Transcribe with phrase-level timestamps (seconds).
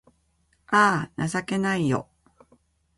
[0.65, 2.09] あぁ、情けないよ